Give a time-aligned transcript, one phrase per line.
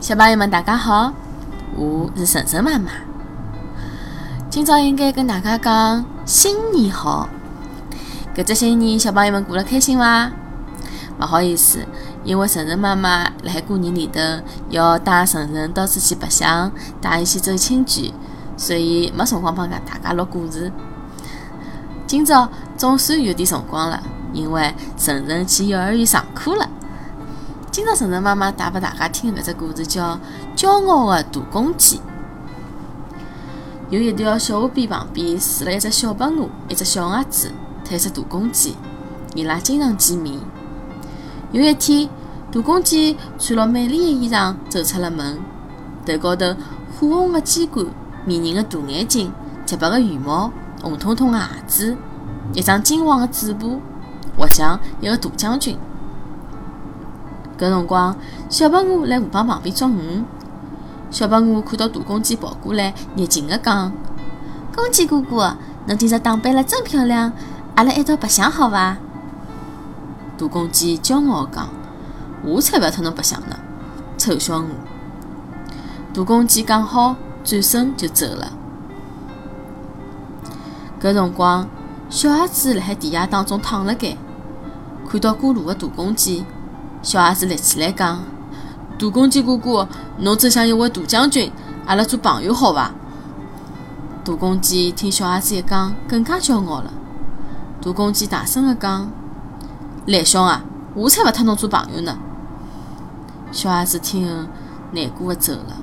[0.00, 1.12] 小朋友们，大家好，
[1.76, 2.90] 我是晨晨妈妈。
[4.48, 7.28] 今朝应该跟大家讲新年好。
[8.34, 10.32] 搿只新年，小朋友们过了开心伐？
[11.18, 11.84] 勿好意思，
[12.24, 14.18] 因为晨晨妈妈辣海过年里头
[14.70, 16.72] 要带晨晨到处去白相，
[17.02, 18.10] 带伊去走亲眷，
[18.56, 20.72] 所以没辰光帮大家录故事。
[22.06, 26.66] 今朝总算有点辰光了，因为晨晨去幼儿园上课了。
[27.72, 30.16] 今朝晨晨妈妈带拨大家听的搿只故事叫
[30.56, 31.98] 《骄傲的大公鸡》。
[33.90, 37.52] 有一条小河边旁边住了一只小白鹅、一只小鸭子，
[37.88, 38.76] 和一只大公鸡。
[39.36, 40.40] 伊拉经常见面。
[41.52, 42.08] 有一天，
[42.50, 45.38] 大公鸡穿了美丽的衣裳走出了门，
[46.04, 46.56] 头高头
[46.98, 47.86] 火红的鸡冠、
[48.24, 49.32] 迷人的大眼睛、
[49.64, 50.52] 洁白的羽毛、
[50.82, 51.96] 红彤彤的鞋子、
[52.52, 53.60] 一张金黄的嘴巴，
[54.36, 55.78] 活像一个大将军。
[57.60, 58.16] 搿辰光，
[58.48, 60.24] 小白鹅辣河浜旁边捉鱼。
[61.10, 63.92] 小白鹅看到大公鸡跑过来，热情地讲
[64.74, 65.54] ：“公鸡哥哥，
[65.86, 67.30] 侬今朝打扮了真漂亮，
[67.74, 68.96] 阿拉一道白相好伐？”
[70.38, 71.68] 大公鸡骄傲地讲
[72.42, 73.58] ：“我才勿要和侬白相呢，
[74.16, 74.66] 臭小鹅！”
[76.14, 78.52] 大公鸡讲好，转身就走了。
[80.98, 81.68] 搿辰光，
[82.08, 84.16] 小鸭子辣海地下当中躺辣盖，
[85.06, 86.46] 看到过路的大公鸡。
[87.02, 88.20] 小鸭子立起来讲
[88.98, 91.50] ：“大公鸡哥哥，侬真像一位大将军，
[91.86, 92.90] 阿拉做朋友好伐？”
[94.22, 96.92] 大公鸡听小鸭子一讲，更加骄傲了。
[97.80, 99.10] 大公鸡大声地讲
[100.06, 100.62] ：“来兄啊，
[100.94, 102.18] 我才勿和侬做朋友呢！”
[103.50, 104.46] 小鸭子听后，
[104.92, 105.76] 难过的走了。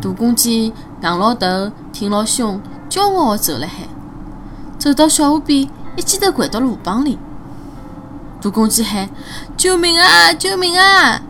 [0.00, 0.72] 大公鸡
[1.02, 3.86] 昂牢头，挺牢胸，骄傲的走了海，
[4.78, 7.18] 走到小河边，一记头跪到了河浜里。
[8.40, 9.08] 大公鸡喊
[9.58, 10.32] ：“救命啊！
[10.32, 11.20] 救命啊！”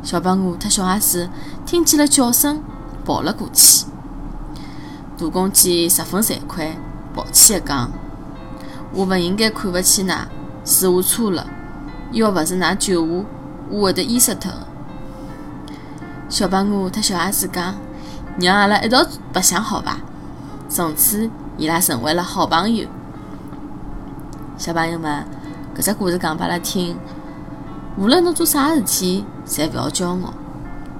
[0.00, 1.28] 小白鹅和小鸭子
[1.66, 2.62] 听见了叫声，
[3.04, 3.86] 跑了过去。
[5.18, 6.76] 大公鸡十分惭愧，
[7.12, 7.90] 抱歉地讲
[8.94, 10.18] ：“我勿应该看勿起㑚，
[10.64, 11.48] 是我错了。
[12.12, 13.24] 要勿是㑚救我，
[13.68, 14.52] 我会得淹死脱。”
[16.30, 17.74] 小白鹅和小鸭子讲
[18.38, 19.96] ：“让阿拉一道白相好伐？”
[20.70, 21.28] 从此，
[21.58, 22.86] 伊拉成为了好朋友。
[24.56, 25.26] 小朋友们。
[25.74, 26.96] 搿只故事讲拨阿拉听，
[27.96, 30.34] 无论侬做啥事体，侪勿要骄傲。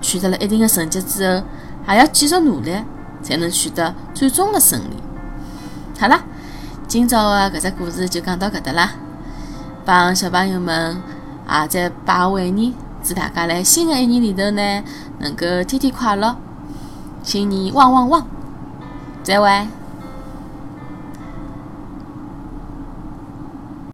[0.00, 1.44] 取得了一定的成绩之后，
[1.84, 2.74] 还要继续努力，
[3.22, 4.96] 才能取得最终的胜利。
[6.00, 6.22] 好了，
[6.88, 8.92] 今朝的搿只故事就讲到搿搭啦。
[9.84, 11.02] 帮小朋友们
[11.48, 12.72] 也再拜个晚年，
[13.04, 14.82] 祝大家辣新的一年里头呢，
[15.18, 16.34] 能够天天快乐，
[17.22, 18.26] 新年旺旺旺！
[19.22, 19.68] 再会。